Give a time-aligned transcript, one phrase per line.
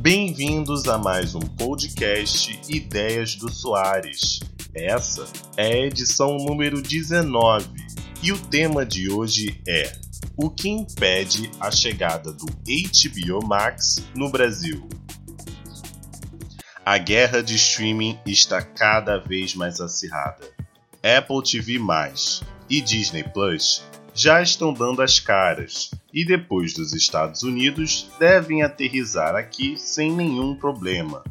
[0.00, 4.38] Bem-vindos a mais um podcast Ideias do Soares.
[4.72, 7.68] Essa é a edição número 19
[8.22, 9.92] e o tema de hoje é
[10.36, 14.88] O que impede a chegada do HBO Max no Brasil?
[16.86, 20.46] A guerra de streaming está cada vez mais acirrada.
[21.02, 21.78] Apple TV+,
[22.70, 23.82] e Disney Plus
[24.18, 30.56] já estão dando as caras e depois dos Estados Unidos devem aterrizar aqui sem nenhum
[30.56, 31.22] problema.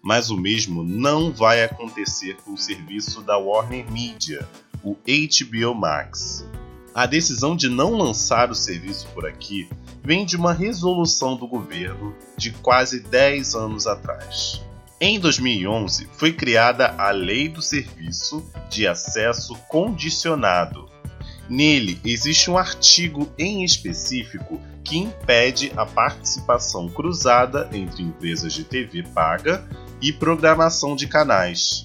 [0.00, 4.48] Mas o mesmo não vai acontecer com o serviço da Warner Media,
[4.84, 6.48] o HBO Max.
[6.94, 9.68] A decisão de não lançar o serviço por aqui
[10.00, 14.62] vem de uma resolução do governo de quase 10 anos atrás.
[15.00, 20.88] Em 2011, foi criada a Lei do Serviço de Acesso Condicionado,
[21.50, 29.02] Nele existe um artigo em específico que impede a participação cruzada entre empresas de TV
[29.02, 29.64] paga
[30.00, 31.84] e programação de canais.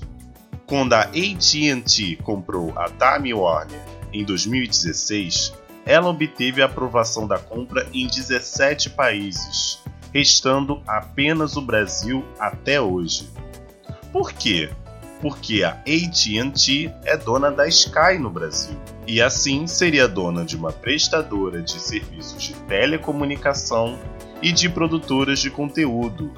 [0.68, 3.82] Quando a AT&T comprou a Time Warner
[4.14, 5.52] em 2016,
[5.84, 9.80] ela obteve a aprovação da compra em 17 países,
[10.14, 13.28] restando apenas o Brasil até hoje.
[14.12, 14.70] Por quê?
[15.22, 18.78] porque a AT&T é dona da Sky no Brasil
[19.08, 24.00] e assim seria dona de uma prestadora de serviços de telecomunicação
[24.42, 26.32] e de produtoras de conteúdo,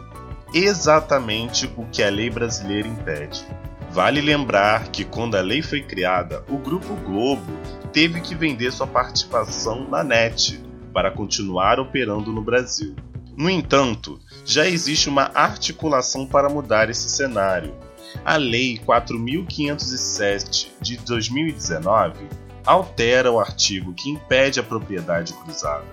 [0.54, 3.45] exatamente o que a lei brasileira impede.
[3.92, 7.52] Vale lembrar que quando a lei foi criada, o Grupo Globo
[7.94, 10.62] teve que vender sua participação na NET
[10.94, 12.95] para continuar operando no Brasil.
[13.36, 17.73] No entanto, já existe uma articulação para mudar esse cenário,
[18.26, 25.86] a Lei 4507 de 2019 altera o artigo que impede a propriedade cruzada,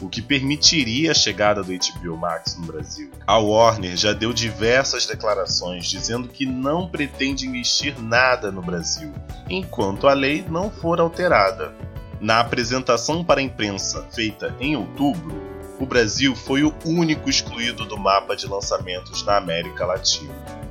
[0.00, 3.10] o que permitiria a chegada do HBO Max no Brasil.
[3.26, 9.12] A Warner já deu diversas declarações dizendo que não pretende investir nada no Brasil,
[9.48, 11.74] enquanto a lei não for alterada.
[12.18, 15.42] Na apresentação para a imprensa feita em outubro,
[15.78, 20.61] o Brasil foi o único excluído do mapa de lançamentos na América Latina.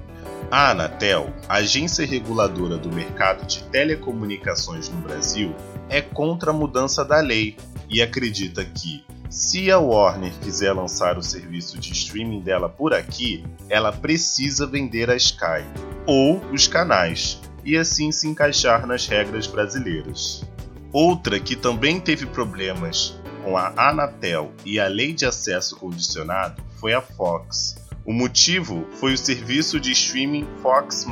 [0.52, 5.56] A Anatel, agência reguladora do mercado de telecomunicações no Brasil,
[5.88, 7.56] é contra a mudança da lei
[7.90, 13.46] e acredita que, se a Warner quiser lançar o serviço de streaming dela por aqui,
[13.70, 15.64] ela precisa vender a Sky
[16.06, 20.44] ou os canais e assim se encaixar nas regras brasileiras.
[20.92, 26.94] Outra que também teve problemas com a Anatel e a Lei de Acesso Condicionado foi
[26.94, 31.06] a Fox o motivo foi o serviço de streaming Fox+,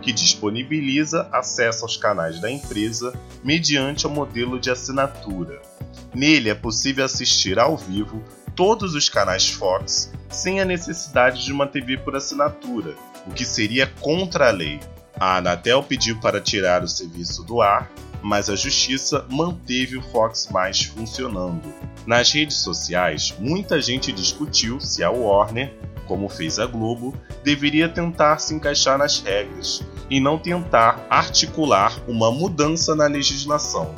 [0.00, 3.12] que disponibiliza acesso aos canais da empresa
[3.42, 5.60] mediante o modelo de assinatura.
[6.14, 8.22] Nele é possível assistir ao vivo
[8.54, 12.94] todos os canais Fox sem a necessidade de uma TV por assinatura,
[13.26, 14.80] o que seria contra a lei.
[15.18, 17.90] A Anatel pediu para tirar o serviço do ar,
[18.22, 21.72] mas a justiça manteve o Fox Mais funcionando.
[22.06, 25.72] Nas redes sociais, muita gente discutiu se a Warner
[26.06, 32.30] como fez a Globo, deveria tentar se encaixar nas regras e não tentar articular uma
[32.30, 33.94] mudança na legislação.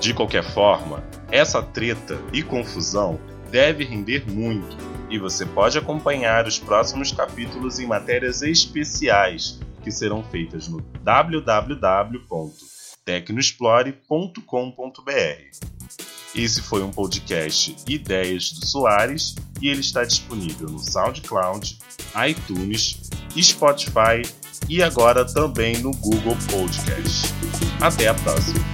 [0.00, 3.20] De qualquer forma, essa treta e confusão
[3.50, 4.76] deve render muito
[5.08, 10.82] e você pode acompanhar os próximos capítulos em matérias especiais que serão feitas no
[13.04, 15.74] www.tecnoexplore.com.br.
[16.34, 21.78] Esse foi um podcast Ideias do Soares e ele está disponível no SoundCloud,
[22.28, 23.08] iTunes,
[23.40, 24.22] Spotify
[24.68, 27.32] e agora também no Google Podcast.
[27.80, 28.73] Até a próxima!